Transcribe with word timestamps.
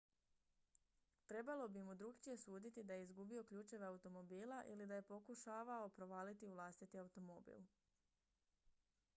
trebalo 1.31 1.67
bi 1.73 1.83
mu 1.87 1.93
drukčije 1.99 2.37
suditi 2.43 2.83
da 2.91 2.95
je 2.97 3.03
izgubio 3.07 3.43
ključeve 3.51 3.85
automobila 3.91 4.63
ili 4.73 4.87
da 4.87 4.95
je 4.99 5.05
pokušavao 5.13 5.89
provaliti 6.01 6.47
u 6.47 6.53
vlastiti 6.57 6.99
automobil 7.05 7.61